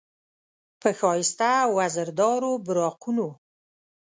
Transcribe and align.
په 0.81 0.89
ښایسته 0.99 1.49
او 1.65 1.69
وزردارو 1.79 2.51
براقونو، 2.65 3.27